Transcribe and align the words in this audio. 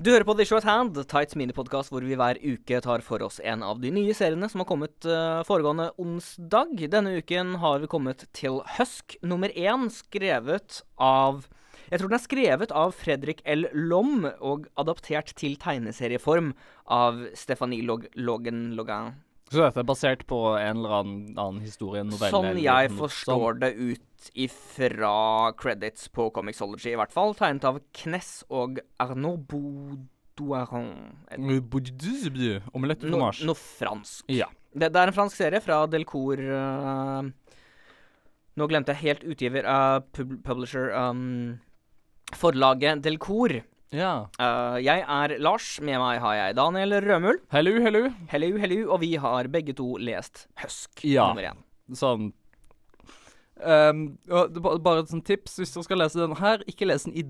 Du 0.00 0.08
hører 0.08 0.24
på 0.24 0.32
The 0.32 0.46
Show 0.48 0.56
at 0.56 0.64
Hand, 0.64 0.96
Tights 1.10 1.36
minipodkast 1.36 1.90
hvor 1.92 2.00
vi 2.08 2.16
hver 2.16 2.38
uke 2.40 2.78
tar 2.80 3.02
for 3.04 3.20
oss 3.20 3.36
en 3.44 3.60
av 3.60 3.82
de 3.82 3.90
nye 3.92 4.14
seriene 4.16 4.48
som 4.48 4.62
har 4.62 4.68
kommet 4.70 5.04
uh, 5.04 5.42
foregående 5.44 5.90
onsdag. 6.00 6.72
Denne 6.88 7.18
uken 7.20 7.58
har 7.60 7.82
vi 7.82 7.90
kommet 7.92 8.24
til 8.32 8.62
Husk 8.78 9.18
nummer 9.20 9.52
én, 9.52 9.90
skrevet 9.92 10.80
av 10.96 11.44
Jeg 11.90 12.00
tror 12.00 12.08
den 12.08 12.16
er 12.16 12.24
skrevet 12.24 12.72
av 12.72 12.96
Fredrik 12.96 13.44
L. 13.44 13.68
Lom 13.76 14.24
og 14.40 14.70
adaptert 14.80 15.34
til 15.36 15.60
tegneserieform 15.60 16.54
av 16.88 17.20
Stephanie 17.36 17.84
Log 17.84 18.08
Logan 18.16 18.70
Logan. 18.80 19.18
Så 19.50 19.64
dette 19.64 19.82
er 19.82 19.86
basert 19.88 20.20
på 20.30 20.38
en 20.60 20.78
eller 20.78 20.92
annen, 21.00 21.22
annen 21.34 21.62
historie? 21.64 22.04
Novelle? 22.06 22.30
Sånn 22.30 22.52
eller 22.52 22.62
jeg 22.62 22.92
forstår 22.94 23.58
det 23.64 23.72
ut 23.74 24.28
ifra 24.38 25.14
credits 25.58 26.06
på 26.14 26.28
Comixology, 26.36 26.92
i 26.92 26.98
hvert 27.00 27.10
fall. 27.14 27.34
Tegnet 27.34 27.66
av 27.66 27.80
Kness 28.02 28.44
og 28.46 28.78
Arnaud 29.02 29.48
Boudoiron. 29.50 30.92
Omelette 32.78 33.10
No, 33.10 33.16
fromage. 33.18 33.48
noe 33.48 33.58
fransk. 33.58 34.30
Ja. 34.30 34.46
Det, 34.70 34.92
det 34.94 35.02
er 35.02 35.10
en 35.10 35.16
fransk 35.16 35.34
serie 35.40 35.58
fra 35.64 35.80
Delcour 35.90 36.38
uh, 36.38 37.26
Nå 38.54 38.68
glemte 38.70 38.94
jeg 38.94 39.02
helt 39.02 39.26
utgiver, 39.26 39.66
Uh, 39.66 39.98
pub 40.14 40.36
publisher 40.46 40.92
um, 40.94 41.58
Forlaget 42.38 43.02
Delcourt. 43.02 43.64
Ja. 43.92 44.12
Uh, 44.40 44.76
jeg 44.82 45.02
er 45.02 45.34
Lars, 45.42 45.80
med 45.82 45.98
meg 46.02 46.20
har 46.22 46.34
jeg 46.38 46.56
Daniel 46.58 46.96
Rømul. 47.04 47.40
Hello, 47.52 47.72
hello. 47.82 48.02
Hello, 48.30 48.50
hello, 48.62 48.78
og 48.94 49.00
vi 49.02 49.14
har 49.18 49.48
begge 49.50 49.74
to 49.78 49.96
lest 49.98 50.46
Husk 50.62 51.04
Ja. 51.04 51.28
nummer 51.32 51.50
én. 51.50 51.62
Sånn 51.98 52.32
ba- 53.60 54.78
Bare 54.78 55.00
et 55.02 55.08
sånt 55.10 55.26
tips 55.26 55.58
hvis 55.60 55.74
du 55.74 55.82
skal 55.82 55.98
lese 55.98 56.20
den 56.22 56.36
her, 56.36 56.62
ikke 56.70 56.86
les 56.88 57.04
den 57.04 57.14
i, 57.18 57.24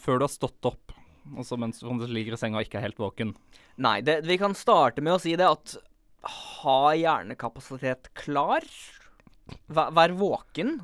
før 0.00 0.18
du 0.20 0.26
har 0.26 0.32
stått 0.34 0.66
opp. 0.68 0.92
Altså 1.38 1.56
mens 1.56 1.80
du 1.80 1.88
ligger 2.06 2.34
i 2.34 2.36
senga 2.36 2.58
og 2.60 2.66
ikke 2.66 2.76
er 2.80 2.88
helt 2.88 2.98
våken. 3.00 3.34
Nei, 3.80 4.00
det, 4.04 4.24
vi 4.26 4.36
kan 4.38 4.54
starte 4.54 5.00
med 5.02 5.14
å 5.16 5.20
si 5.22 5.34
det 5.36 5.46
at 5.48 5.76
ha 6.24 6.92
hjernekapasitet 6.96 8.10
klar. 8.14 8.64
Vær, 9.68 9.90
vær 9.96 10.12
våken. 10.16 10.80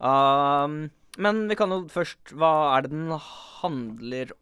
Um, 0.00 0.90
men 1.18 1.46
vi 1.50 1.56
kan 1.58 1.72
jo 1.74 1.82
først 1.92 2.34
Hva 2.38 2.52
er 2.76 2.86
det 2.86 2.92
den 2.94 3.14
handler 3.60 4.34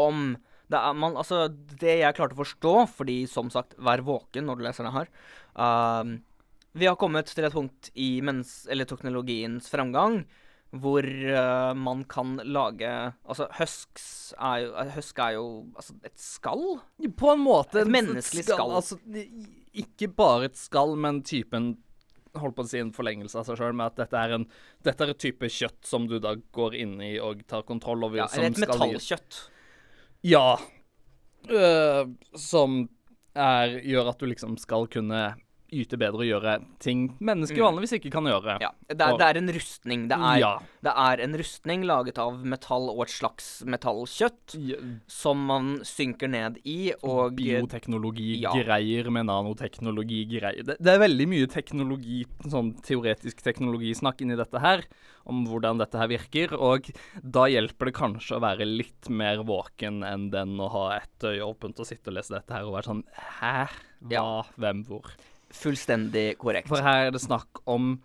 om? 0.00 0.36
Det 0.72 0.82
man, 0.96 1.18
altså, 1.20 1.46
det 1.50 1.98
jeg 2.00 2.16
klarte 2.16 2.36
å 2.36 2.42
forstå, 2.42 2.74
fordi 2.96 3.22
som 3.28 3.50
sagt, 3.52 3.74
vær 3.76 4.04
våken 4.06 4.46
når 4.48 4.60
du 4.60 4.62
leser 4.64 4.88
det 4.88 4.94
her 4.94 5.10
uh, 5.58 6.14
Vi 6.78 6.88
har 6.88 6.96
kommet 7.00 7.28
til 7.28 7.44
et 7.44 7.56
punkt 7.56 7.90
i 7.92 8.14
mens, 8.24 8.62
eller 8.72 8.88
teknologiens 8.88 9.68
framgang 9.72 10.22
hvor 10.72 11.04
uh, 11.04 11.74
man 11.76 12.06
kan 12.08 12.38
lage 12.48 12.88
Altså, 12.88 13.44
husks 13.58 14.32
er 14.40 14.62
jo, 14.62 14.70
husk 14.94 15.18
er 15.20 15.34
jo 15.36 15.46
altså, 15.76 15.96
et 16.00 16.16
skall. 16.16 16.62
På 17.18 17.34
en 17.34 17.42
måte. 17.44 17.82
Et 17.82 17.92
menneskelig 17.92 18.46
skall. 18.46 18.72
Altså, 18.78 18.96
ikke 19.76 20.08
bare 20.16 20.48
et 20.48 20.56
skall, 20.56 20.96
men 20.96 21.20
typen 21.28 21.74
Holdt 22.38 22.56
på 22.56 22.64
å 22.64 22.68
si 22.68 22.80
en 22.80 22.92
forlengelse 22.96 23.36
av 23.36 23.48
seg 23.48 23.58
sjøl, 23.60 23.74
med 23.76 23.92
at 23.92 23.98
dette 24.04 24.16
er, 24.16 24.36
en, 24.38 24.46
dette 24.86 25.04
er 25.04 25.12
et 25.12 25.20
type 25.20 25.50
kjøtt 25.52 25.84
som 25.84 26.06
du 26.08 26.16
da 26.22 26.34
går 26.56 26.78
inn 26.80 26.94
i 27.04 27.14
og 27.20 27.42
tar 27.50 27.66
kontroll 27.68 28.06
over. 28.08 28.22
Ja, 28.22 28.28
som 28.32 28.46
et 28.46 28.60
metallkjøtt. 28.62 29.42
Ja. 30.24 30.46
Øh, 31.50 32.06
som 32.38 32.84
er, 33.34 33.78
gjør 33.84 34.12
at 34.12 34.22
du 34.22 34.28
liksom 34.30 34.56
skal 34.60 34.88
kunne 34.92 35.22
yte 35.72 35.98
bedre 36.00 36.22
og 36.22 36.28
gjøre 36.28 36.54
ting 36.82 37.06
mennesker 37.24 37.62
vanligvis 37.64 37.94
ikke 37.98 38.12
kan 38.12 38.28
gjøre. 38.28 38.58
Mm. 38.58 38.64
Ja, 38.66 38.70
det 38.92 39.00
er, 39.06 39.16
det 39.20 39.28
er 39.28 39.40
en 39.40 39.52
rustning. 39.56 40.06
Det 40.10 40.18
er, 40.18 40.38
Ja. 40.42 40.52
det 40.84 40.94
er 41.04 41.22
en 41.24 41.36
rustning 41.40 41.86
laget 41.88 42.18
av 42.22 42.38
metall 42.44 42.90
og 42.92 43.02
et 43.06 43.14
slags 43.14 43.48
metallkjøtt 43.64 44.56
som 45.10 45.46
man 45.48 45.72
synker 45.86 46.28
ned 46.32 46.58
i, 46.68 46.92
og 47.02 47.36
Bioteknologigreier 47.38 49.10
med 49.14 49.26
nanoteknologigreier. 49.30 50.62
Det, 50.66 50.76
det 50.80 50.92
er 50.94 51.00
veldig 51.02 51.28
mye 51.30 51.48
teknologi, 51.50 52.22
sånn 52.48 52.72
teoretisk 52.84 53.42
teknologisnakk 53.44 54.22
inni 54.24 54.36
dette 54.38 54.60
her, 54.62 54.84
om 55.28 55.44
hvordan 55.46 55.78
dette 55.78 55.98
her 56.00 56.10
virker, 56.10 56.54
og 56.58 56.88
da 57.22 57.46
hjelper 57.50 57.90
det 57.90 57.96
kanskje 57.98 58.36
å 58.38 58.42
være 58.42 58.66
litt 58.66 59.08
mer 59.12 59.44
våken 59.46 60.02
enn 60.06 60.30
den 60.32 60.56
å 60.62 60.70
ha 60.72 60.86
et 60.98 61.26
øye 61.28 61.44
åpent 61.46 61.78
og 61.78 61.86
sitte 61.88 62.10
og 62.10 62.18
lese 62.18 62.34
dette 62.34 62.54
her 62.56 62.66
og 62.66 62.74
være 62.78 62.90
sånn 62.90 63.04
Hæ? 63.38 63.68
Hva? 64.02 64.10
Ja. 64.10 64.24
Hvem? 64.58 64.82
Hvor? 64.88 65.12
Fullstendig 65.52 66.38
korrekt. 66.40 66.70
For 66.70 66.82
her 66.84 67.08
er 67.08 67.14
det 67.14 67.22
snakk 67.22 67.62
om 67.68 67.96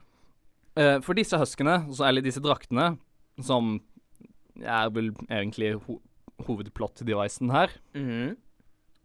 uh, 0.78 0.98
For 1.06 1.18
disse 1.18 1.38
huskene, 1.40 1.80
eller 2.04 2.26
disse 2.26 2.44
draktene, 2.44 2.96
som 3.44 3.78
er 4.58 4.92
vel 4.94 5.12
egentlig 5.30 5.76
ho 5.86 6.02
hovedplot-devicen 6.46 7.50
her 7.50 7.72
mm 7.96 8.06
-hmm. 8.06 8.36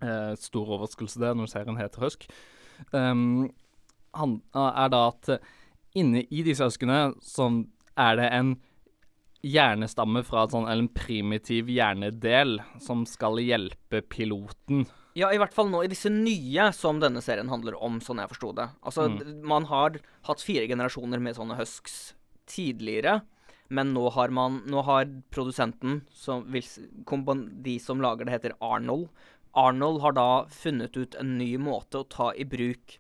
uh, 0.05 0.35
Stor 0.37 0.69
overraskelse 0.69 1.21
det, 1.21 1.37
når 1.37 1.47
serien 1.47 1.77
heter 1.77 2.01
Husk. 2.01 2.27
Um, 2.93 3.51
han, 4.15 4.43
er 4.55 4.89
da 4.89 5.09
at 5.09 5.29
eh, 5.29 5.39
inne 5.95 6.25
i 6.31 6.43
disse 6.43 6.65
huskene 6.65 7.15
så 7.23 7.49
er 7.97 8.17
det 8.17 8.29
en 8.33 8.57
hjernestamme 9.43 10.23
fra 10.23 10.45
et 10.45 10.55
sånn, 10.55 10.69
eller 10.69 10.87
en 10.87 10.95
primitiv 10.95 11.71
hjernedel 11.73 12.61
som 12.83 13.07
skal 13.09 13.41
hjelpe 13.43 14.03
piloten. 14.03 14.87
Ja, 15.15 15.29
i 15.33 15.37
hvert 15.37 15.53
fall 15.53 15.69
nå 15.69 15.83
i 15.85 15.89
disse 15.93 16.09
nye 16.09 16.71
som 16.73 16.99
denne 17.03 17.21
serien 17.21 17.51
handler 17.53 17.75
om, 17.83 17.99
sånn 18.01 18.19
jeg 18.23 18.31
forsto 18.31 18.55
det. 18.57 18.71
Altså, 18.83 19.09
Mm. 19.11 19.43
man 19.45 19.65
har 19.69 19.99
hatt 20.25 20.41
fire 20.41 20.67
generasjoner 20.67 21.21
med 21.21 21.37
sånne 21.37 21.57
husks 21.59 22.15
tidligere, 22.47 23.23
men 23.69 23.93
nå 23.95 24.11
har 24.13 24.29
man 24.31 24.63
Nå 24.67 24.83
har 24.85 25.05
produsenten, 25.31 26.03
som 26.13 26.45
vil, 26.51 26.63
de 27.63 27.79
som 27.79 28.01
lager 28.01 28.25
det, 28.25 28.33
heter 28.41 28.53
Arnold. 28.61 29.09
Arnold 29.55 30.01
har 30.01 30.13
da 30.13 30.45
funnet 30.47 30.97
ut 30.97 31.15
en 31.21 31.37
ny 31.39 31.57
måte 31.59 32.01
å 32.01 32.09
ta 32.09 32.33
i 32.33 32.45
bruk 32.45 32.99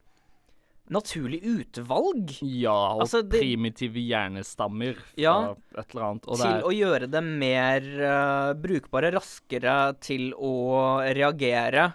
naturlig 0.92 1.40
utvalg 1.46 2.34
Ja, 2.42 2.94
og 2.94 3.02
Altså, 3.06 3.22
det- 3.26 3.40
primitive 3.40 3.94
hjernestammer 3.96 4.94
fra 4.96 5.16
Ja, 5.16 5.54
et 5.78 5.94
eller 5.94 6.02
annet. 6.10 6.22
Til 6.22 6.46
er, 6.46 6.62
å 6.62 6.72
gjøre 6.72 7.10
det 7.10 7.22
mer 7.22 7.80
uh, 7.80 8.52
brukbare, 8.54 9.12
raskere 9.14 9.98
til 10.00 10.32
å 10.34 11.00
reagere 11.14 11.94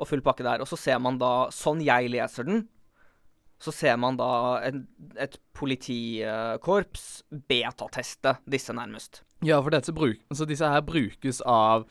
og 0.00 0.08
full 0.08 0.22
pakke 0.24 0.46
der. 0.46 0.62
Og 0.64 0.68
så 0.70 0.78
ser 0.80 1.00
man 1.02 1.20
da, 1.20 1.50
sånn 1.54 1.82
jeg 1.84 2.10
leser 2.12 2.48
den, 2.48 2.64
så 3.60 3.72
ser 3.76 3.98
man 4.00 4.16
da 4.16 4.30
en, 4.64 4.84
et 5.20 5.36
politikorps 5.56 7.08
betateste 7.50 8.38
disse 8.48 8.72
nærmest. 8.72 9.22
ja, 9.44 9.60
for 9.60 9.92
bruk, 9.92 10.22
altså 10.30 10.46
disse 10.48 10.68
her 10.68 10.80
brukes 10.80 11.42
av 11.46 11.88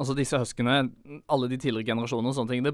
Altså 0.00 0.14
disse 0.16 0.38
huskene, 0.40 0.88
alle 1.28 1.48
de 1.50 1.58
tidligere 1.60 1.90
generasjoner 1.90 2.30
og 2.30 2.36
sånne 2.38 2.54
ting, 2.54 2.62
det 2.64 2.72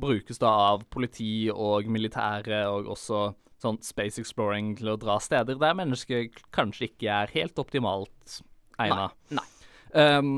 brukes 0.00 0.38
da 0.38 0.52
av 0.70 0.84
politi 0.94 1.50
og 1.50 1.88
militære 1.90 2.60
og 2.70 2.92
også 2.94 3.24
sånn 3.58 3.80
space 3.82 4.22
exploring 4.22 4.76
til 4.78 4.92
å 4.92 4.94
dra 5.00 5.16
steder 5.18 5.58
der 5.58 5.74
mennesket 5.74 6.38
kanskje 6.54 6.86
ikke 6.92 7.10
er 7.10 7.34
helt 7.34 7.58
optimalt 7.58 8.36
egna. 8.78 9.08
Nei. 9.34 9.46
Um, 9.90 10.30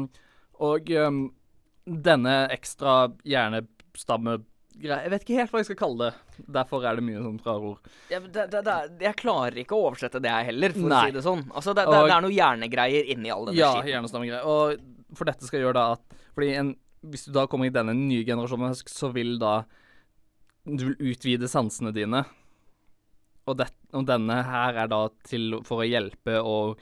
og 0.64 0.88
um, 0.96 1.20
denne 1.86 2.34
ekstra 2.54 3.08
hjernestamme 3.26 4.36
Jeg 4.82 5.10
vet 5.12 5.24
ikke 5.24 5.36
helt 5.40 5.50
hva 5.52 5.60
jeg 5.60 5.66
skal 5.68 5.78
kalle 5.82 6.06
det. 6.08 6.44
Derfor 6.56 6.84
er 6.88 6.96
det 6.98 7.04
mye 7.04 7.20
sånn 7.22 7.40
rare 7.44 7.72
ord. 7.72 7.90
Jeg, 8.10 8.22
det, 8.32 8.46
det, 8.50 8.62
det, 8.66 8.72
er- 8.76 8.94
jeg 9.04 9.16
klarer 9.20 9.58
ikke 9.62 9.76
å 9.76 9.88
oversette 9.90 10.20
det, 10.22 10.30
jeg 10.32 10.48
heller, 10.52 10.72
for 10.76 10.88
Nei. 10.88 11.00
å 11.02 11.06
si 11.10 11.16
det 11.18 11.24
sånn. 11.26 11.42
Altså, 11.52 11.74
det, 11.76 11.84
det, 11.90 11.98
Og- 12.00 12.10
er 12.14 12.24
noe 12.24 12.32
hjernegreier 12.36 13.10
inni 13.14 13.30
all 13.34 13.46
denne 13.50 13.58
Ja, 13.60 13.72
hjernestammegreier. 13.84 14.46
Og 14.48 15.16
for 15.18 15.28
dette 15.28 15.44
skal 15.46 15.60
gjøre 15.60 15.76
da 15.76 15.86
at 15.98 16.16
Fordi 16.32 16.54
en, 16.56 16.70
hvis 17.04 17.26
du 17.28 17.32
da 17.36 17.44
kommer 17.46 17.68
i 17.68 17.74
denne 17.74 17.92
nye 17.98 18.24
generasjonen 18.24 18.72
så 18.88 19.10
vil 19.12 19.34
da 19.42 19.64
Du 20.64 20.86
vil 20.88 21.12
utvide 21.12 21.50
sansene 21.50 21.92
dine. 21.92 22.22
Og, 23.46 23.56
det, 23.58 23.66
og 23.92 24.06
denne 24.06 24.38
her 24.46 24.76
er 24.84 24.88
da 24.88 25.08
til 25.26 25.58
for 25.66 25.82
å 25.82 25.88
hjelpe 25.88 26.38
og. 26.46 26.78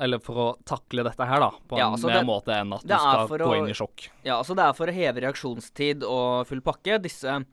Eller 0.00 0.18
for 0.24 0.34
å 0.34 0.48
takle 0.64 1.04
dette 1.04 1.26
her, 1.26 1.40
da. 1.40 1.50
På 1.68 1.76
en 1.76 1.78
Ja, 1.78 1.90
altså 1.92 2.06
mer 2.06 2.18
det- 2.20 2.26
måte 2.26 2.52
enn 2.56 2.72
at 2.74 2.82
du 2.82 2.88
skal 2.94 3.28
gå 3.28 3.46
å- 3.46 3.58
inn 3.58 3.68
i 3.70 3.76
sjokk. 3.76 4.08
Ja, 4.24 4.38
altså 4.42 4.54
det 4.56 4.64
er 4.64 4.72
for 4.72 4.86
å 4.86 4.92
heve 4.92 5.20
reaksjonstid 5.20 6.02
og 6.02 6.46
full 6.46 6.60
pakke. 6.60 7.00
Disse 7.02 7.44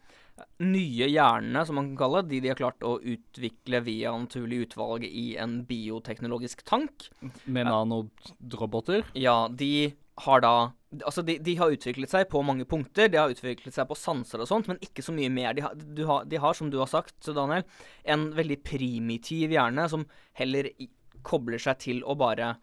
nye 0.60 1.08
hjernene, 1.10 1.66
som 1.66 1.76
man 1.76 1.96
kan 1.96 1.98
kalle 1.98 2.28
de 2.28 2.40
de 2.40 2.50
har 2.50 2.56
klart 2.56 2.80
å 2.86 3.00
utvikle 3.02 3.82
via 3.84 4.12
naturlig 4.12 4.68
utvalg 4.70 5.04
i 5.04 5.36
en 5.38 5.64
bioteknologisk 5.66 6.64
tank, 6.64 7.10
Med 7.48 7.66
nanodroboter? 7.66 9.04
ja, 9.16 9.48
de 9.48 9.94
har 10.20 10.42
da 10.42 10.72
Altså, 11.06 11.22
de, 11.22 11.38
de 11.38 11.54
har 11.56 11.68
utviklet 11.70 12.08
seg 12.08 12.30
på 12.30 12.40
mange 12.46 12.64
punkter. 12.64 13.10
De 13.12 13.18
har 13.18 13.28
utviklet 13.30 13.74
seg 13.76 13.86
på 13.90 13.96
sanser 13.98 14.40
og 14.40 14.48
sånt, 14.48 14.70
men 14.70 14.78
ikke 14.80 15.04
så 15.04 15.12
mye 15.14 15.30
mer. 15.30 15.54
De 15.54 15.62
har, 15.62 15.76
du 15.76 16.06
har, 16.08 16.24
de 16.24 16.38
har 16.38 16.54
som 16.56 16.70
du 16.72 16.78
har 16.80 16.88
sagt, 16.88 17.20
Daniel, 17.36 17.66
en 18.06 18.32
veldig 18.32 18.64
primitiv 18.64 19.52
hjerne 19.52 19.90
som 19.90 20.06
heller 20.40 20.70
kobler 21.24 21.62
seg 21.62 21.80
til 21.80 22.04
og 22.04 22.18
bare 22.22 22.56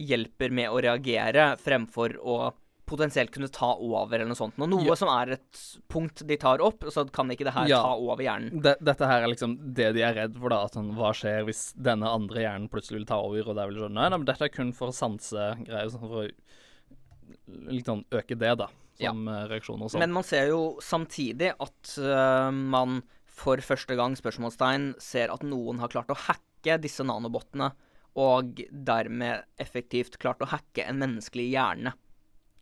hjelper 0.00 0.50
med 0.50 0.72
å 0.74 0.80
reagere, 0.82 1.54
fremfor 1.60 2.16
å 2.18 2.52
potensielt 2.84 3.30
kunne 3.32 3.48
ta 3.48 3.70
over 3.80 4.18
eller 4.18 4.28
noe 4.28 4.36
sånt. 4.38 4.58
Og 4.60 4.68
noe 4.68 4.84
Ja. 4.84 4.94
som 4.94 5.08
er 5.08 5.32
et 5.38 5.60
punkt 5.88 6.26
de 6.26 6.36
tar 6.36 6.60
opp, 6.60 6.84
så 6.92 7.10
kan 7.10 7.28
ikke 7.30 7.44
det 7.44 7.54
her 7.54 7.66
Ja. 7.68 7.80
ta 7.82 7.94
over 7.96 8.22
hjernen. 8.22 8.60
De, 8.60 8.74
dette 8.80 9.06
her 9.06 9.22
er 9.22 9.28
liksom 9.28 9.72
det 9.74 9.94
de 9.94 10.02
er 10.02 10.14
redd 10.14 10.36
for, 10.36 10.50
da. 10.50 10.64
At 10.64 10.72
sånn, 10.72 10.94
hva 10.94 11.12
skjer 11.14 11.44
hvis 11.46 11.72
denne 11.74 12.04
andre 12.04 12.42
hjernen 12.42 12.68
plutselig 12.68 12.98
vil 12.98 13.06
ta 13.06 13.16
over? 13.22 13.48
Og 13.48 13.54
det 13.54 13.62
er 13.62 13.70
vel 13.70 13.80
sånn 13.88 13.94
Nei, 13.94 14.08
nei, 14.10 14.18
men 14.18 14.26
dette 14.26 14.42
er 14.42 14.48
kun 14.48 14.72
for 14.72 14.88
sansegreier. 14.88 15.90
Sånn 15.90 16.00
for 16.00 16.26
å 16.26 17.82
sånn 17.84 18.04
øke 18.10 18.36
det, 18.36 18.58
da, 18.58 18.68
som 19.00 19.26
ja. 19.26 19.46
reaksjon 19.48 19.80
og 19.82 19.90
sånn. 19.90 20.00
Men 20.00 20.12
man 20.12 20.22
ser 20.22 20.48
jo 20.48 20.78
samtidig 20.80 21.54
at 21.58 21.98
uh, 21.98 22.50
man 22.50 23.02
for 23.34 23.60
første 23.64 23.96
gang 23.98 24.14
spørsmålstegn 24.18 24.92
ser 25.02 25.32
at 25.34 25.42
noen 25.46 25.80
har 25.82 25.92
klart 25.92 26.12
å 26.12 26.18
hacke 26.28 26.78
disse 26.82 27.04
nanobotene, 27.06 27.72
og 28.14 28.60
dermed 28.70 29.42
effektivt 29.60 30.20
klart 30.22 30.42
å 30.44 30.50
hacke 30.52 30.84
en 30.86 31.00
menneskelig 31.00 31.48
hjerne. 31.50 31.94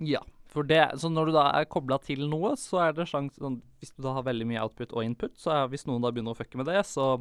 Ja. 0.03 0.23
For 0.53 0.69
det, 0.69 0.83
så 1.01 1.09
når 1.09 1.29
du 1.29 1.35
da 1.37 1.45
er 1.57 1.69
kobla 1.69 1.97
til 2.05 2.27
noe, 2.29 2.55
så 2.61 2.83
er 2.87 2.97
det 2.97 3.07
sjans, 3.09 3.37
sånn, 3.41 3.61
Hvis 3.81 3.95
du 3.97 4.03
da 4.05 4.17
har 4.19 4.25
veldig 4.27 4.49
mye 4.49 4.65
output 4.65 4.93
og 4.93 5.05
input, 5.05 5.37
så 5.41 5.55
er, 5.55 5.71
hvis 5.73 5.87
noen 5.89 6.05
da 6.05 6.11
begynner 6.13 6.37
å 6.37 6.39
fucke 6.39 6.61
med 6.61 6.69
det, 6.69 6.83
så 6.89 7.15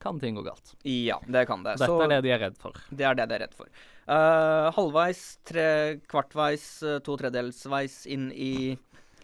kan 0.00 0.20
ting 0.20 0.38
gå 0.38 0.44
galt. 0.46 0.72
Ja, 0.88 1.18
det 1.28 1.44
kan 1.48 1.64
det. 1.64 1.76
Dette 1.76 1.90
så, 1.90 1.98
er 2.04 2.14
det 2.14 2.20
de 2.24 2.32
er 2.32 2.40
redd 2.46 2.56
for. 2.60 2.76
Det 2.88 3.04
er 3.04 3.18
det 3.18 3.26
de 3.28 3.36
er 3.36 3.44
redd 3.44 3.56
for. 3.56 3.68
Uh, 4.08 4.70
halvveis, 4.76 5.24
tre 5.46 5.66
kvartveis, 6.08 6.64
uh, 6.86 6.96
to 7.04 7.18
tredjedelsveis 7.20 7.98
inn 8.08 8.30
i 8.32 8.54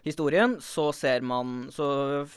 historien, 0.09 0.57
så 0.63 0.89
ser 0.95 1.25
man 1.25 1.67
Så 1.73 1.87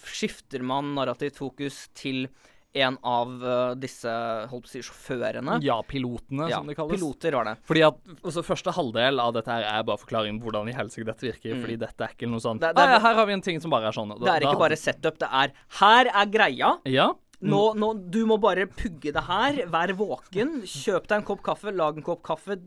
skifter 0.05 0.64
man 0.67 0.94
narrativt 0.96 1.38
fokus 1.40 1.87
til 1.96 2.26
en 2.72 2.96
av 3.02 3.31
uh, 3.43 3.72
disse 3.78 4.11
holdt 4.50 4.67
på 4.67 4.69
å 4.69 4.70
si, 4.70 4.82
sjåførene. 4.87 5.56
Ja, 5.67 5.81
pilotene, 5.87 6.46
ja, 6.50 6.61
som 6.61 6.69
det 6.70 6.76
kalles. 6.78 6.94
Piloter 6.94 7.34
var 7.34 7.49
det. 7.49 7.55
Fordi 7.67 7.82
at 7.88 7.99
altså, 8.20 8.44
Første 8.46 8.75
halvdel 8.76 9.22
av 9.22 9.32
dette 9.34 9.50
her 9.50 9.67
er 9.67 9.88
bare 9.88 9.99
forklaring 9.99 10.38
på 10.38 10.49
hvordan 10.49 10.70
i 10.70 10.76
helsike 10.76 11.08
dette 11.08 11.26
virker. 11.26 11.56
Mm. 11.56 11.64
Fordi 11.64 11.78
dette 11.81 12.06
er 12.06 12.14
ikke 12.14 12.31
noe 12.31 12.44
sånn 12.44 12.62
det, 12.62 12.70
det, 12.76 12.84
ah, 12.84 12.94
ja, 12.94 13.00
Her 13.08 13.19
har 13.19 13.26
vi 13.26 13.37
en 13.38 13.44
ting 13.49 13.58
som 13.62 13.75
bare 13.75 13.90
er 13.90 13.96
sånn. 13.96 14.14
Da, 14.14 14.20
det 14.23 14.37
er 14.37 14.46
ikke 14.46 14.62
bare 14.62 14.78
setup, 14.78 15.19
det 15.23 15.32
er 15.43 15.56
Her 15.81 16.12
er 16.12 16.31
greia. 16.31 16.73
Ja. 16.90 17.11
Nå, 17.40 17.61
nå, 17.81 17.94
du 18.12 18.20
må 18.28 18.37
bare 18.40 18.69
pugge 18.69 19.14
det 19.16 19.26
her. 19.26 19.62
Vær 19.73 19.94
våken. 19.96 20.61
Kjøp 20.69 21.08
deg 21.08 21.19
en 21.19 21.26
kopp 21.26 21.43
kaffe. 21.46 21.73
Lag 21.75 21.99
en 21.99 22.06
kopp 22.06 22.23
kaffe. 22.26 22.61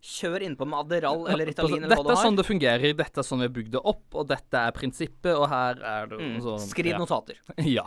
Kjør 0.00 0.44
innpå 0.46 0.64
med 0.64 0.78
Adderall 0.80 1.26
eller 1.28 1.50
Ritalin 1.50 1.84
eller 1.84 1.92
hva 1.92 2.04
du 2.04 2.08
har. 2.08 2.14
Dette 2.14 2.16
er 2.16 2.28
sånn 2.30 2.38
det 2.38 2.44
fungerer, 2.48 2.94
dette 2.96 3.20
er 3.20 3.26
sånn 3.26 3.42
vi 3.42 3.48
har 3.50 3.56
bygd 3.58 3.74
det 3.74 3.82
opp, 3.92 4.06
og 4.16 4.30
dette 4.30 4.62
er 4.64 4.72
prinsippet, 4.76 5.34
og 5.34 5.44
her 5.52 5.82
er 5.90 6.08
det 6.08 6.20
mm. 6.20 6.38
sånn 6.46 6.62
Skriv 6.64 6.94
ja. 6.94 7.00
notater. 7.02 7.42
ja. 7.76 7.84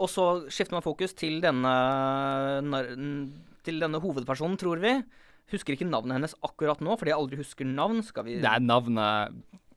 og 0.00 0.08
så 0.08 0.26
skifter 0.48 0.78
man 0.78 0.86
fokus 0.86 1.12
til 1.18 1.38
denne, 1.44 1.74
til 3.66 3.84
denne 3.84 4.00
hovedpersonen, 4.00 4.56
tror 4.60 4.80
vi. 4.80 4.94
Husker 5.52 5.76
ikke 5.76 5.86
navnet 5.86 6.16
hennes 6.16 6.34
akkurat 6.46 6.80
nå, 6.82 6.96
fordi 6.96 7.12
jeg 7.12 7.20
aldri 7.20 7.42
husker 7.42 7.68
navn. 7.68 8.00
Skal 8.02 8.26
vi 8.26 8.40
Nei, 8.42 8.56
navnet 8.64 9.36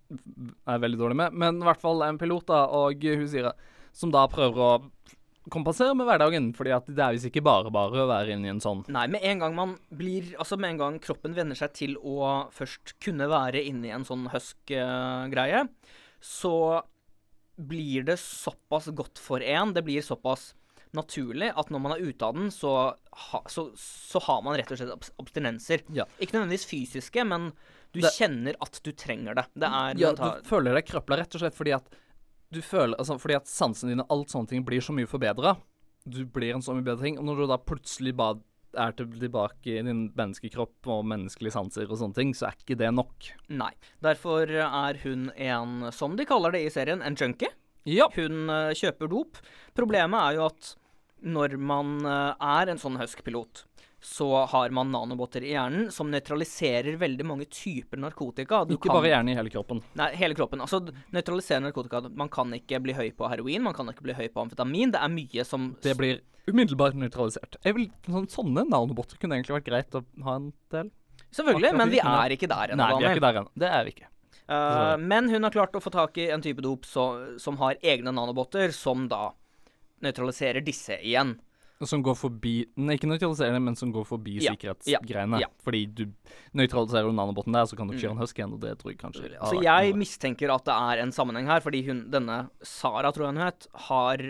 er 0.09 0.77
jeg 0.77 0.85
veldig 0.87 1.01
dårlig 1.03 1.19
med, 1.19 1.35
men 1.43 1.59
i 1.59 1.67
hvert 1.67 1.83
fall 1.83 2.01
en 2.07 2.17
pilot, 2.21 2.47
da, 2.49 2.63
og 2.79 3.03
hun 3.05 3.27
sier 3.29 3.51
Som 3.93 4.13
da 4.13 4.23
prøver 4.31 4.63
å 4.65 4.71
kompensere 5.53 5.95
med 5.97 6.07
hverdagen, 6.09 6.51
fordi 6.57 6.73
at 6.75 6.87
det 6.87 7.03
er 7.03 7.15
visst 7.15 7.29
ikke 7.29 7.43
bare 7.45 7.71
bare 7.73 8.03
å 8.03 8.09
være 8.09 8.35
inne 8.35 8.49
i 8.49 8.53
en 8.53 8.61
sånn 8.63 8.85
Nei, 8.91 9.07
med 9.11 9.25
en 9.25 9.43
gang 9.43 9.57
man 9.57 9.75
blir 9.89 10.31
Altså 10.39 10.57
med 10.59 10.75
en 10.75 10.81
gang 10.83 10.99
kroppen 11.03 11.35
venner 11.37 11.57
seg 11.57 11.73
til 11.77 11.97
å 11.97 12.47
først 12.55 12.95
kunne 13.03 13.29
være 13.31 13.63
inne 13.65 13.89
i 13.89 13.95
en 13.95 14.07
sånn 14.07 14.29
husk-greie, 14.33 15.65
så 16.19 16.55
blir 17.59 18.05
det 18.07 18.15
såpass 18.21 18.87
godt 18.95 19.19
for 19.19 19.43
en, 19.43 19.73
det 19.75 19.83
blir 19.87 20.05
såpass 20.05 20.53
naturlig 20.95 21.51
at 21.59 21.69
når 21.69 21.81
man 21.83 21.93
er 21.95 22.05
ute 22.07 22.25
av 22.25 22.37
den, 22.37 22.49
så, 22.53 22.73
ha, 23.29 23.41
så, 23.51 23.67
så 23.77 24.21
har 24.25 24.41
man 24.45 24.57
rett 24.57 24.71
og 24.73 24.79
slett 24.79 25.09
abstinenser. 25.21 25.83
Ja. 25.93 26.07
Ikke 26.17 26.37
nødvendigvis 26.37 26.65
fysiske, 26.69 27.25
men 27.27 27.51
du 27.93 28.01
det, 28.01 28.11
kjenner 28.15 28.57
at 28.63 28.79
du 28.85 28.91
trenger 28.97 29.37
det. 29.37 29.45
Det 29.53 29.69
er 29.69 30.01
Ja, 30.01 30.13
du 30.17 30.47
føler 30.49 30.77
deg 30.77 30.87
krøpla 30.89 31.19
rett 31.21 31.35
og 31.35 31.43
slett 31.43 31.57
fordi 31.57 31.75
at 31.77 31.99
du 32.53 32.61
føler 32.65 32.97
altså, 32.97 33.17
Fordi 33.21 33.37
at 33.37 33.49
sansene 33.49 33.93
dine, 33.93 34.05
alt 34.09 34.33
sånne 34.33 34.49
ting, 34.51 34.65
blir 34.65 34.83
så 34.83 34.95
mye 34.95 35.09
forbedra. 35.09 35.55
Du 36.09 36.23
blir 36.25 36.55
en 36.55 36.63
så 36.65 36.75
mye 36.75 36.85
bedre 36.85 37.05
ting. 37.05 37.19
Og 37.21 37.27
når 37.27 37.41
du 37.41 37.49
da 37.51 37.59
plutselig 37.61 38.15
bare 38.17 38.41
er 38.77 38.93
tilbake 38.93 39.71
i 39.71 39.81
din 39.81 40.09
menneskekropp 40.17 40.89
og 40.93 41.07
menneskelige 41.09 41.55
sanser 41.55 41.89
og 41.89 41.97
sånne 42.01 42.17
ting, 42.17 42.33
så 42.37 42.49
er 42.49 42.57
ikke 42.59 42.77
det 42.79 42.91
nok. 42.93 43.31
Nei. 43.49 43.71
Derfor 44.05 44.49
er 44.49 44.99
hun 45.03 45.29
en, 45.33 45.89
som 45.95 46.17
de 46.17 46.27
kaller 46.29 46.53
det 46.53 46.65
i 46.67 46.73
serien, 46.73 47.01
en 47.05 47.17
junkie. 47.17 47.49
Ja. 47.89 48.09
Hun 48.13 48.49
uh, 48.51 48.69
kjøper 48.77 49.09
dop. 49.09 49.41
Problemet 49.77 50.21
er 50.21 50.37
jo 50.37 50.45
at 50.49 50.75
når 51.25 51.57
man 51.57 51.97
uh, 52.05 52.37
er 52.37 52.69
en 52.71 52.81
sånn 52.81 52.99
Husk-pilot, 52.99 53.65
så 54.01 54.45
har 54.45 54.69
man 54.69 54.91
nanobotter 54.91 55.43
i 55.43 55.51
hjernen 55.51 55.89
som 55.91 56.07
nøytraliserer 56.11 56.95
veldig 56.99 57.25
mange 57.27 57.47
typer 57.51 57.99
narkotika. 57.99 58.61
Du 58.67 58.77
ikke 58.77 58.87
kan, 58.87 58.95
bare 58.95 59.11
hjernen, 59.11 59.33
i 59.33 59.37
hele 59.39 59.51
kroppen. 59.51 59.81
Nei, 59.99 60.09
hele 60.19 60.37
kroppen. 60.39 60.63
Altså, 60.63 60.79
nøytralisere 61.15 61.65
narkotika. 61.65 62.05
Man 62.15 62.31
kan 62.31 62.53
ikke 62.55 62.79
bli 62.83 62.95
høy 62.95 63.09
på 63.17 63.27
heroin, 63.31 63.65
man 63.65 63.75
kan 63.75 63.91
ikke 63.91 64.05
bli 64.07 64.15
høy 64.15 64.29
på 64.31 64.45
amfetamin. 64.45 64.95
Det 64.95 65.01
er 65.03 65.11
mye 65.11 65.45
som 65.47 65.73
Det 65.83 65.97
blir 65.99 66.21
umiddelbart 66.49 66.95
nøytralisert. 66.97 67.59
Vil, 67.65 67.89
sånn, 68.07 68.29
sånne 68.31 68.63
nanobotter 68.69 69.19
kunne 69.19 69.37
egentlig 69.37 69.59
vært 69.59 69.67
greit 69.67 69.99
å 69.99 70.05
ha 70.25 70.37
en 70.39 70.53
del. 70.73 70.93
Selvfølgelig, 71.29 71.73
men 71.77 71.91
vi 71.91 71.99
er 72.01 72.33
ikke 72.33 72.49
der 72.49 72.73
ennå. 72.73 72.79
Nei, 72.79 72.95
vi 73.01 73.09
er 73.09 73.19
ikke 73.19 73.27
der 73.27 73.41
ennå. 73.43 73.51
Det 73.59 73.69
er 73.69 73.83
vi 73.85 73.93
ikke. 73.97 74.09
Uh, 74.49 74.95
men 74.97 75.27
hun 75.29 75.45
har 75.45 75.53
klart 75.53 75.75
å 75.77 75.83
få 75.83 75.91
tak 75.93 76.17
i 76.17 76.31
en 76.33 76.41
type 76.41 76.63
dop 76.65 76.87
så, 76.89 77.35
som 77.37 77.59
har 77.61 77.77
egne 77.85 78.15
nanobotter, 78.15 78.73
som 78.73 79.05
da 79.11 79.27
nøytraliserer 80.01 80.63
disse 80.65 80.97
igjen. 81.03 81.35
Som 81.87 82.01
går 82.03 82.15
forbi 82.19 82.53
Nei, 82.75 82.97
ikke 82.97 83.07
nøytraliserende, 83.07 83.61
men 83.63 83.77
som 83.79 83.93
går 83.95 84.03
forbi 84.07 84.35
ja, 84.41 84.51
sikkerhetsgreiene. 84.51 85.39
Ja, 85.39 85.47
ja. 85.47 85.63
Fordi 85.63 85.85
du 85.95 86.03
nøytraliserer 86.57 87.07
du 87.07 87.15
nanoboten 87.15 87.55
der, 87.55 87.69
så 87.69 87.77
kan 87.79 87.87
du 87.87 87.93
ikke 87.93 88.01
mm. 88.01 88.05
gjøre 88.07 88.17
en 88.17 88.23
husk 88.23 88.41
igjen, 88.41 88.55
og 88.57 88.63
det 88.65 88.73
tror 88.81 88.91
jeg 88.91 88.99
kanskje 88.99 89.29
Så 89.37 89.61
jeg 89.63 89.95
mistenker 89.99 90.51
at 90.51 90.67
det 90.67 90.75
er 90.75 91.03
en 91.05 91.13
sammenheng 91.15 91.47
her, 91.47 91.63
fordi 91.63 91.83
hun, 91.87 92.01
denne 92.11 92.41
Sara, 92.59 93.13
tror 93.15 93.29
jeg 93.29 93.35
hun 93.37 93.43
het, 93.45 93.69
har 93.87 94.25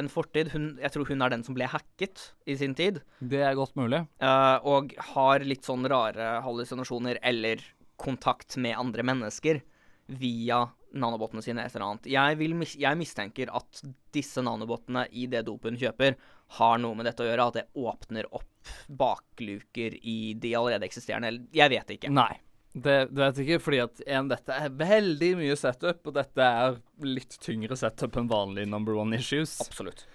en 0.00 0.10
fortid. 0.10 0.50
Hun, 0.54 0.70
jeg 0.80 0.94
tror 0.94 1.12
hun 1.12 1.26
er 1.26 1.34
den 1.34 1.44
som 1.46 1.56
ble 1.56 1.68
hacket 1.70 2.28
i 2.48 2.56
sin 2.58 2.76
tid. 2.78 3.02
Det 3.20 3.42
er 3.44 3.58
godt 3.58 3.76
mulig. 3.78 4.04
Uh, 4.22 4.56
og 4.64 4.96
har 5.12 5.44
litt 5.44 5.68
sånn 5.68 5.84
rare 5.90 6.38
hallusinasjoner 6.46 7.20
eller 7.22 7.62
kontakt 8.00 8.56
med 8.56 8.78
andre 8.80 9.04
mennesker 9.06 9.60
via 10.06 10.64
nanobotene 10.94 11.42
sine 11.44 11.64
et 11.64 11.74
eller 11.74 11.86
annet. 11.88 12.08
Jeg, 12.12 12.38
vil, 12.40 12.56
jeg, 12.64 12.98
mistenker 12.98 13.52
at 13.54 13.82
disse 14.14 14.42
nanobotene 14.44 15.06
i 15.12 15.26
det 15.30 15.44
dopet 15.48 15.74
hun 15.74 15.80
kjøper, 15.80 16.16
har 16.58 16.80
noe 16.82 16.98
med 16.98 17.08
dette 17.08 17.24
å 17.24 17.28
gjøre. 17.28 17.46
At 17.48 17.58
det 17.58 17.66
åpner 17.74 18.28
opp 18.30 18.74
bakluker 18.88 19.96
i 20.00 20.34
de 20.40 20.54
allerede 20.56 20.88
eksisterende 20.88 21.48
Jeg 21.54 21.72
vet 21.72 21.96
ikke. 21.96 22.12
Nei. 22.14 22.32
Det, 22.74 22.96
det 23.14 23.20
vet 23.20 23.38
jeg 23.38 23.46
ikke, 23.46 23.62
fordi 23.62 23.80
at 23.84 24.00
en, 24.16 24.28
dette 24.32 24.54
er 24.66 24.72
veldig 24.74 25.30
mye 25.38 25.56
setup, 25.58 26.00
og 26.10 26.16
dette 26.16 26.46
er 26.64 26.80
litt 27.06 27.36
tyngre 27.42 27.78
setup 27.78 28.18
enn 28.18 28.30
vanlig 28.30 28.66
number 28.66 28.98
one 28.98 29.14
issues. 29.14 29.60
Absolutt. 29.62 30.06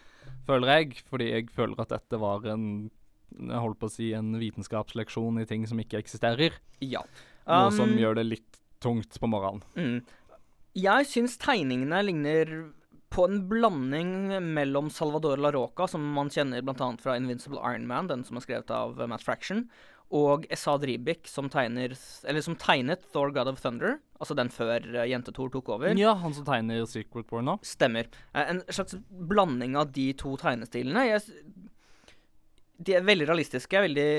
Føler 0.48 0.74
jeg, 0.74 1.04
fordi 1.08 1.30
jeg 1.32 1.48
føler 1.56 1.80
at 1.86 1.94
dette 1.94 2.20
var 2.20 2.44
en 2.52 2.90
jeg 3.30 3.62
holdt 3.62 3.80
på 3.80 3.90
å 3.90 3.94
si 3.94 4.08
en 4.18 4.34
vitenskapsleksjon 4.42 5.42
i 5.42 5.48
ting 5.50 5.66
som 5.70 5.80
ikke 5.82 6.00
eksisterer. 6.02 6.56
Ja. 6.82 7.04
Noe 7.46 7.74
som 7.76 7.94
um, 7.94 8.00
gjør 8.00 8.18
det 8.20 8.26
litt 8.26 8.60
tungt 8.84 9.20
på 9.22 9.30
morgenen. 9.30 9.62
Mm. 9.78 10.00
Jeg 10.80 11.08
syns 11.10 11.38
tegningene 11.42 12.02
ligner 12.06 12.52
på 13.10 13.26
en 13.26 13.40
blanding 13.50 14.12
mellom 14.54 14.90
Salvador 14.94 15.42
La 15.42 15.52
Roca, 15.52 15.88
som 15.90 16.04
man 16.16 16.30
kjenner 16.32 16.62
bl.a. 16.64 16.90
fra 17.02 17.18
Invincible 17.18 17.62
Iron 17.66 17.88
Man, 17.90 18.10
den 18.10 18.24
som 18.26 18.38
er 18.38 18.46
skrevet 18.46 18.74
av 18.74 19.00
Matt 19.10 19.26
Fraction, 19.26 19.66
og 20.16 20.46
Esad 20.50 20.86
Ribik, 20.90 21.28
som, 21.30 21.50
tegner, 21.54 21.94
som 22.42 22.56
tegnet 22.58 23.04
Thor 23.14 23.34
God 23.34 23.52
of 23.52 23.60
Thunder, 23.62 23.98
altså 24.18 24.38
den 24.38 24.50
før 24.54 24.86
uh, 24.96 25.04
Jente-Thor 25.10 25.52
tok 25.54 25.70
over. 25.76 25.94
Ja, 25.98 26.16
han 26.18 26.34
som 26.38 26.48
tegner 26.48 26.86
Secret 26.90 27.30
War 27.34 27.46
nå? 27.46 27.60
Stemmer. 27.66 28.10
Uh, 28.34 28.42
en 28.46 28.64
slags 28.74 28.98
blanding 29.10 29.78
av 29.78 29.92
de 29.94 30.08
to 30.18 30.34
tegnestilene. 30.42 31.06
Jeg, 31.12 31.70
de 32.80 32.98
er 32.98 33.06
veldig 33.06 33.30
realistiske, 33.30 33.86
veldig 33.86 34.10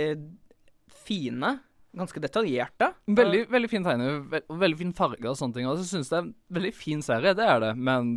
fine 1.07 1.57
ganske 1.97 2.23
detaljerte. 2.23 2.91
Veldig, 3.11 3.43
veldig 3.51 3.71
fin 3.71 3.87
tegning 3.87 4.11
og 4.31 4.61
veldig 4.61 4.79
fin 4.79 4.93
farge 4.97 5.27
og 5.27 5.39
sånne 5.39 5.57
ting. 5.57 5.69
Og 5.71 5.81
så 5.81 5.87
syns 5.89 6.11
det 6.11 6.19
er 6.19 6.25
en 6.25 6.33
veldig 6.59 6.73
fin 6.77 7.03
serie, 7.05 7.35
det 7.37 7.47
er 7.47 7.63
det, 7.65 7.71
men 7.79 8.13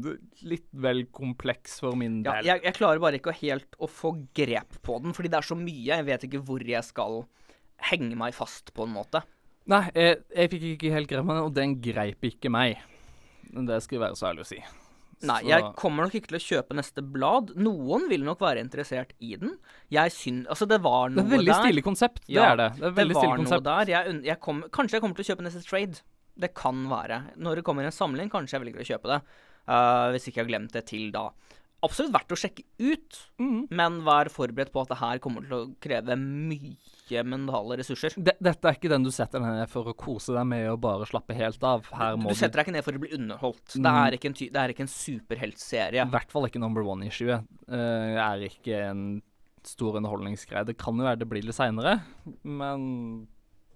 litt 0.45 0.67
vel 0.85 1.05
kompleks 1.15 1.79
for 1.83 1.97
min 1.99 2.21
del. 2.25 2.43
Ja, 2.43 2.53
jeg, 2.53 2.65
jeg, 2.67 2.77
klarer 2.77 3.01
bare 3.03 3.21
ikke 3.21 3.35
helt 3.41 3.79
å 3.81 3.89
få 3.89 4.15
grep 4.37 4.77
på 4.85 4.99
den, 5.03 5.15
fordi 5.17 5.33
det 5.33 5.41
er 5.41 5.49
så 5.49 5.57
mye. 5.59 5.87
Jeg 5.89 6.07
vet 6.09 6.27
ikke 6.29 6.43
hvor 6.45 6.65
jeg 6.67 6.85
skal 6.85 7.23
henge 7.89 8.17
meg 8.19 8.37
fast, 8.37 8.73
på 8.75 8.85
en 8.87 8.95
måte. 8.95 9.23
Nei, 9.71 9.85
jeg, 9.95 10.21
jeg 10.35 10.53
fikk 10.53 10.69
ikke 10.73 10.95
helt 10.97 11.11
grep 11.11 11.27
på 11.27 11.33
den, 11.33 11.43
og 11.47 11.57
den 11.57 11.77
greip 11.83 12.29
ikke 12.29 12.51
meg. 12.53 12.81
Det 13.53 13.83
skal 13.85 14.07
være 14.07 14.17
så 14.19 14.31
ærlig 14.31 14.45
å 14.45 14.49
si. 14.53 14.61
Nei, 15.23 15.39
så... 15.43 15.49
jeg 15.51 15.67
kommer 15.79 16.07
nok 16.07 16.15
ikke 16.17 16.31
til 16.31 16.39
å 16.39 16.43
kjøpe 16.43 16.77
neste 16.77 17.03
blad. 17.15 17.53
Noen 17.59 18.07
vil 18.11 18.25
nok 18.25 18.41
være 18.43 18.63
interessert 18.63 19.13
i 19.23 19.35
den. 19.39 19.55
Jeg 19.93 20.13
syns 20.15 20.49
Altså, 20.51 20.67
det 20.69 20.81
var 20.83 21.13
noe 21.13 21.15
der. 21.15 21.21
Det 21.21 21.27
er 21.29 21.37
veldig 21.37 21.57
stilig 21.59 21.85
konsept. 21.85 22.23
Det 22.27 22.41
er 22.41 22.59
det. 22.59 22.69
Det 22.81 22.89
er 22.89 22.97
stilig 22.97 23.39
konsept. 23.43 23.63
Noe 23.63 23.67
der. 23.69 23.93
Jeg, 23.93 24.17
jeg 24.27 24.39
kom, 24.43 24.63
kanskje 24.73 24.97
jeg 24.97 25.05
kommer 25.05 25.19
til 25.19 25.25
å 25.27 25.29
kjøpe 25.31 25.47
neste 25.47 25.63
trade. 25.67 26.03
Det 26.43 26.49
kan 26.57 26.85
være. 26.89 27.19
Når 27.45 27.59
det 27.61 27.65
kommer 27.67 27.87
en 27.87 27.95
samling, 27.95 28.31
kanskje 28.33 28.57
jeg 28.57 28.65
velger 28.65 28.83
å 28.83 28.89
kjøpe 28.89 29.13
det. 29.13 29.19
Uh, 29.63 30.09
hvis 30.11 30.27
ikke 30.27 30.41
jeg 30.41 30.47
har 30.47 30.51
glemt 30.51 30.73
det 30.75 30.87
til 30.89 31.11
da 31.13 31.29
absolutt 31.83 32.13
verdt 32.13 32.33
å 32.33 32.37
sjekke 32.39 32.63
ut, 32.81 33.17
mm. 33.41 33.57
men 33.75 33.99
vær 34.05 34.29
forberedt 34.33 34.73
på 34.73 34.83
at 34.83 34.93
det 34.93 34.99
her 35.01 35.21
kommer 35.23 35.45
til 35.45 35.55
å 35.57 35.63
kreve 35.83 36.17
mye 36.19 37.23
mentale 37.27 37.77
ressurser. 37.81 38.15
De, 38.17 38.33
dette 38.43 38.69
er 38.69 38.77
ikke 38.77 38.91
den 38.91 39.05
du 39.05 39.11
setter 39.13 39.43
deg 39.43 39.59
ned 39.59 39.71
for 39.71 39.91
å 39.91 39.95
kose 39.97 40.35
deg 40.35 40.47
med 40.49 40.69
og 40.71 40.79
bare 40.85 41.07
slappe 41.09 41.35
helt 41.37 41.63
av. 41.67 41.83
du, 41.85 42.25
du 42.29 42.33
setter 42.37 42.61
deg 42.61 42.67
ikke 42.67 42.77
ned 42.77 42.87
for 42.87 42.97
å 42.97 43.03
bli 43.03 43.11
underholdt. 43.17 43.75
Mm. 43.75 43.83
Det, 43.83 43.93
er 44.05 44.17
ikke 44.17 44.31
en, 44.31 44.39
det 44.39 44.63
er 44.63 44.73
ikke 44.73 44.87
en 44.87 44.95
superheltserie. 44.95 46.07
I 46.07 46.15
hvert 46.15 46.33
fall 46.33 46.49
ikke 46.49 46.63
number 46.63 46.87
one-issue. 46.87 47.37
Uh, 47.67 48.17
er 48.23 48.47
ikke 48.47 48.81
en 48.87 49.05
stor 49.67 49.99
underholdningsgreie. 49.99 50.65
Det 50.67 50.79
kan 50.79 50.97
jo 50.97 51.05
være 51.05 51.21
det 51.21 51.29
blir 51.29 51.45
litt 51.45 51.57
seinere, 51.57 51.99
men 52.43 52.87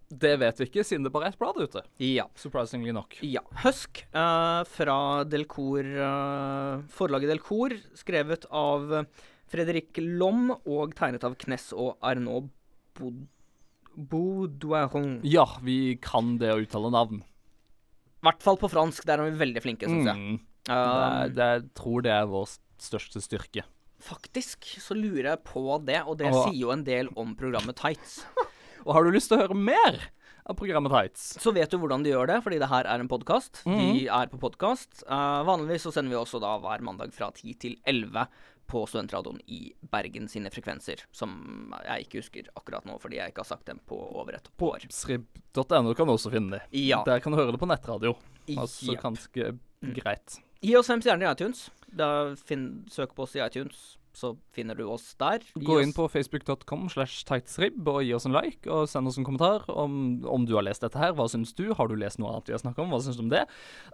Det 0.08 0.34
vet 0.40 0.60
vi 0.62 0.68
ikke, 0.70 0.84
siden 0.88 1.04
det 1.04 1.12
bare 1.12 1.30
er 1.30 1.36
et 1.36 1.40
blad 1.40 1.58
ute. 1.60 1.82
Ja. 2.00 2.28
Surprisingly 2.40 2.94
nok. 2.96 3.18
Ja. 3.26 3.42
Husk 3.66 4.06
uh, 4.16 4.64
fra 4.72 5.00
Delcor, 5.28 5.84
uh, 5.84 6.86
forlaget 6.96 7.34
Delcor, 7.34 7.76
skrevet 7.98 8.48
av 8.56 9.04
Fredrik 9.52 10.00
Lom 10.00 10.52
og 10.56 10.96
tegnet 10.96 11.24
av 11.28 11.36
Kness 11.40 11.72
og 11.76 11.98
Arnaud 12.04 12.50
Baudouin. 13.98 15.20
Ja, 15.28 15.48
vi 15.64 15.98
kan 16.02 16.38
det 16.42 16.52
å 16.54 16.62
uttale 16.62 16.92
navn. 16.94 17.24
I 18.18 18.28
hvert 18.28 18.44
fall 18.44 18.60
på 18.60 18.70
fransk. 18.72 19.06
Der 19.08 19.22
er 19.22 19.30
vi 19.30 19.40
veldig 19.40 19.64
flinke, 19.64 19.90
syns 19.90 20.10
jeg. 20.10 20.18
Mm. 20.18 20.38
Eh, 20.68 20.76
det, 20.76 21.34
det, 21.38 21.50
jeg 21.54 21.66
tror 21.78 22.06
det 22.06 22.14
er 22.14 22.30
vår 22.30 22.48
største 22.84 23.24
styrke. 23.24 23.66
faktisk 24.04 24.68
så 24.82 24.94
lurer 24.94 25.32
jeg 25.32 25.44
på 25.48 25.64
det, 25.82 26.04
og 26.06 26.20
det 26.20 26.30
Åh. 26.30 26.44
sier 26.46 26.60
jo 26.60 26.72
en 26.74 26.84
del 26.86 27.10
om 27.18 27.34
programmet 27.40 27.78
Tights. 27.80 28.22
Og 28.88 28.96
har 28.96 29.04
du 29.04 29.12
lyst 29.12 29.28
til 29.28 29.36
å 29.36 29.44
høre 29.44 29.56
mer 29.60 29.98
av 30.48 30.56
programmet 30.56 30.94
Tights? 30.94 31.24
Så 31.44 31.52
vet 31.52 31.74
du 31.74 31.76
hvordan 31.82 32.06
de 32.06 32.14
gjør 32.14 32.30
det, 32.30 32.38
fordi 32.46 32.60
det 32.62 32.70
her 32.72 32.88
er 32.88 33.02
en 33.04 33.10
podkast. 33.12 33.66
Mm. 33.68 33.80
De 33.84 34.06
er 34.16 34.30
på 34.32 34.40
podkast. 34.40 35.04
vanligvis 35.08 35.84
så 35.84 35.92
sender 35.92 36.16
vi 36.16 36.20
også 36.22 36.40
da 36.40 36.54
hver 36.64 36.86
mandag 36.88 37.12
fra 37.16 37.28
10 37.36 37.58
til 37.60 37.76
11 37.84 38.24
på 38.68 38.86
Studentradioen 38.88 39.42
i 39.52 39.74
Bergen 39.92 40.32
sine 40.32 40.52
frekvenser, 40.52 41.04
som 41.16 41.76
jeg 41.84 42.08
ikke 42.08 42.22
husker 42.22 42.48
akkurat 42.56 42.88
nå, 42.88 42.96
fordi 43.00 43.20
jeg 43.20 43.32
ikke 43.32 43.44
har 43.44 43.50
sagt 43.52 43.68
dem 43.68 43.84
på 43.88 44.00
over 44.00 44.40
et 44.40 44.48
år. 44.64 44.88
Srib.no 44.92 45.94
kan 45.96 46.08
du 46.08 46.16
også 46.16 46.32
finne 46.32 46.56
det. 46.56 46.64
Ja. 46.80 47.04
Der 47.08 47.24
kan 47.24 47.36
du 47.36 47.40
høre 47.40 47.56
det 47.56 47.62
på 47.64 47.68
nettradio. 47.68 48.16
Altså 48.56 48.94
yep. 48.94 49.04
ganske 49.04 49.54
greit. 50.00 50.40
Gi 50.64 50.76
oss 50.80 50.88
fem 50.88 51.04
stjerner 51.04 51.28
i 51.28 51.34
iTunes. 51.36 51.68
Da 51.92 52.10
finn, 52.40 52.86
søk 52.92 53.16
på 53.16 53.28
oss 53.28 53.36
i 53.36 53.44
iTunes, 53.44 53.98
så 54.18 54.32
finner 54.54 54.78
du 54.80 54.84
oss 54.90 55.12
der. 55.22 55.44
Gå 55.62 55.78
inn 55.84 55.94
på 55.96 56.08
facebook.com 56.10 56.88
slash 56.94 57.22
tightsrib 57.30 57.78
og 57.88 58.02
gi 58.04 58.16
oss 58.18 58.26
en 58.26 58.34
like, 58.36 58.66
og 58.66 58.90
send 58.90 59.08
oss 59.12 59.20
en 59.22 59.28
kommentar 59.28 59.68
om, 59.70 60.24
om 60.26 60.48
du 60.50 60.56
har 60.58 60.66
lest 60.66 60.82
dette 60.86 60.98
her. 60.98 61.14
Hva 61.18 61.30
syns 61.30 61.54
du? 61.58 61.68
Har 61.78 61.88
du 61.92 61.96
lest 62.00 62.18
noe 62.22 62.34
annet 62.34 62.50
vi 62.50 62.58
har 62.58 62.64
snakket 62.66 62.84
om? 62.88 62.92
Hva 62.96 63.02
syns 63.06 63.20
du 63.22 63.24
om 63.28 63.32
det? 63.34 63.46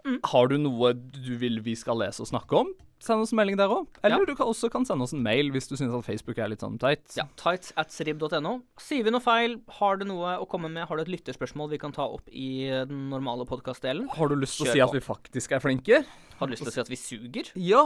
Mm. 0.06 0.18
Har 0.32 0.48
du 0.48 0.56
noe 0.64 0.94
du 0.96 1.34
vil 1.44 1.60
vi 1.66 1.76
skal 1.76 2.00
lese 2.00 2.24
og 2.24 2.32
snakke 2.32 2.64
om? 2.64 2.72
Send 3.04 3.20
oss 3.20 3.34
en 3.34 3.36
melding 3.36 3.58
der 3.60 3.68
òg. 3.68 3.84
Eller 4.06 4.22
Ja. 4.22 4.24
du 4.24 4.32
kan 4.38 4.46
også 4.48 4.70
kan 4.72 4.86
sende 4.88 5.04
oss 5.04 5.12
en 5.12 5.20
mail 5.22 5.50
hvis 5.52 5.66
du 5.68 5.74
syns 5.76 5.92
at 5.92 6.06
Facebook 6.06 6.38
er 6.40 6.48
litt 6.48 6.62
sånn 6.64 6.78
tight. 6.80 7.02
Ja, 7.18 7.26
tights 7.36 7.74
at 7.76 7.92
srib.no. 7.92 8.62
Sier 8.80 9.04
vi 9.04 9.12
noe 9.12 9.20
feil, 9.20 9.58
har 9.80 9.98
du 10.00 10.06
noe 10.08 10.38
å 10.40 10.46
komme 10.48 10.70
med, 10.72 10.86
har 10.88 10.96
du 10.96 11.02
et 11.02 11.10
lytterspørsmål 11.12 11.68
vi 11.74 11.80
kan 11.82 11.92
ta 11.92 12.06
opp 12.08 12.30
i 12.32 12.64
den 12.88 13.10
normale 13.10 13.44
podkastdelen? 13.44 14.08
Har 14.16 14.28
du 14.32 14.36
lyst 14.40 14.56
til 14.56 14.70
å 14.70 14.72
si 14.72 14.78
si 14.78 14.84
at 14.86 14.94
vi 14.94 15.02
faktisk 15.04 15.52
er 15.52 15.60
flinke? 15.60 16.00
Har 16.38 16.46
du 16.48 16.54
lyst 16.54 16.64
til 16.64 16.72
å 16.72 16.76
si 16.78 16.80
at 16.80 16.88
vi 16.94 16.96
suger? 16.96 17.50
Ja, 17.60 17.84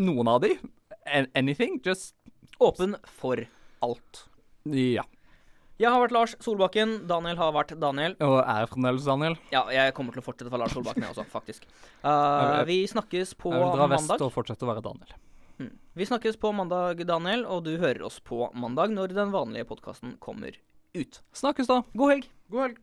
noen 0.00 0.28
av 0.32 0.40
de. 0.42 0.56
An 1.12 1.26
anything. 1.34 1.80
Just 1.84 2.14
Åpen 2.60 2.96
for 3.20 3.40
alt. 3.82 4.24
Ja. 4.68 5.04
Jeg 5.80 5.88
har 5.88 6.02
vært 6.02 6.12
Lars 6.12 6.34
Solbakken. 6.44 7.06
Daniel 7.08 7.38
har 7.40 7.54
vært 7.56 7.72
Daniel. 7.80 8.12
Og 8.20 8.34
er 8.42 8.66
fremdeles 8.68 9.06
Daniel. 9.08 9.38
Ja, 9.54 9.62
jeg 9.72 9.94
kommer 9.96 10.12
til 10.12 10.20
å 10.20 10.26
fortsette 10.26 10.50
å 10.50 10.52
være 10.52 10.66
Lars 10.66 10.74
Solbakken, 10.76 11.06
jeg 11.06 11.14
også, 11.14 11.24
faktisk. 11.32 11.64
Uh, 12.04 12.10
Jeg- 12.60 12.66
vi 12.68 12.76
snakkes 12.92 13.32
på 13.40 13.54
Jeg 13.54 13.62
vil 13.64 13.72
dra 13.78 13.86
vest 13.94 14.12
og 14.18 14.32
fortsette 14.34 14.66
å 14.68 14.70
være 14.74 14.84
Daniel. 14.84 15.14
Mm. 15.60 15.72
Vi 15.96 16.08
snakkes 16.08 16.36
på 16.40 16.52
mandag, 16.56 17.00
Daniel, 17.08 17.46
og 17.48 17.64
du 17.64 17.72
hører 17.80 18.04
oss 18.04 18.20
på 18.20 18.50
mandag 18.52 18.92
når 18.92 19.16
den 19.16 19.32
vanlige 19.32 19.64
podkasten 19.72 20.18
kommer 20.20 20.52
ut. 20.96 21.20
Snakkes, 21.36 21.68
da. 21.72 21.80
God 21.96 22.12
helg! 22.12 22.28
God 22.52 22.66
helg. 22.66 22.80